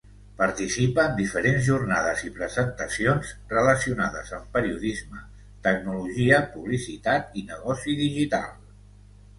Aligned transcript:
Participa 0.37 1.03
en 1.09 1.11
diferents 1.17 1.67
jornades 1.67 2.23
i 2.29 2.33
presentacions 2.37 3.35
relacionades 3.53 4.33
en 4.39 4.49
periodisme, 4.57 5.23
tecnologia, 5.69 6.43
publicitat 6.57 7.41
i 7.43 7.47
negoci 7.53 7.99
digital. 8.05 8.53